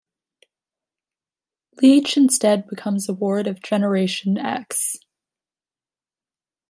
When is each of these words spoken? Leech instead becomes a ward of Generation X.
Leech 1.79 2.17
instead 2.17 2.65
becomes 2.67 3.07
a 3.07 3.13
ward 3.13 3.45
of 3.45 3.61
Generation 3.61 4.35
X. 4.35 4.97